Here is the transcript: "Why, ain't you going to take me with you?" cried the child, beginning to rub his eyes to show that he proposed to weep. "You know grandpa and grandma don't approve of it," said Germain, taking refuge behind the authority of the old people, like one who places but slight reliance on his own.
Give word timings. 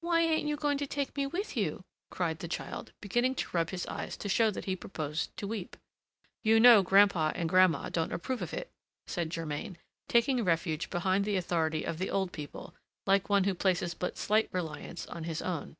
"Why, 0.00 0.20
ain't 0.20 0.46
you 0.46 0.54
going 0.54 0.78
to 0.78 0.86
take 0.86 1.16
me 1.16 1.26
with 1.26 1.56
you?" 1.56 1.82
cried 2.08 2.38
the 2.38 2.46
child, 2.46 2.92
beginning 3.00 3.34
to 3.34 3.48
rub 3.52 3.70
his 3.70 3.84
eyes 3.88 4.16
to 4.18 4.28
show 4.28 4.48
that 4.52 4.66
he 4.66 4.76
proposed 4.76 5.36
to 5.38 5.48
weep. 5.48 5.76
"You 6.44 6.60
know 6.60 6.84
grandpa 6.84 7.32
and 7.34 7.48
grandma 7.48 7.88
don't 7.88 8.12
approve 8.12 8.42
of 8.42 8.54
it," 8.54 8.70
said 9.08 9.28
Germain, 9.30 9.76
taking 10.06 10.44
refuge 10.44 10.88
behind 10.88 11.24
the 11.24 11.34
authority 11.34 11.82
of 11.82 11.98
the 11.98 12.10
old 12.10 12.30
people, 12.30 12.76
like 13.06 13.28
one 13.28 13.42
who 13.42 13.56
places 13.56 13.92
but 13.92 14.16
slight 14.16 14.48
reliance 14.52 15.04
on 15.08 15.24
his 15.24 15.42
own. 15.42 15.76